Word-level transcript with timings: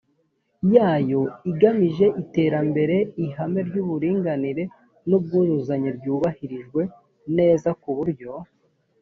yayo 0.75 1.21
igamije 1.51 2.05
iterambere 2.21 2.97
ihame 3.25 3.59
ry 3.67 3.75
uburinganire 3.83 4.63
n 5.07 5.11
ubwuzuzanye 5.17 5.89
ryubahirijwe 5.97 6.81
neza 7.37 7.69
ku 7.81 7.89
buryo 7.97 8.31